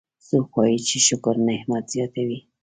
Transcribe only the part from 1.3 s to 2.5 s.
نعمت زیاتوي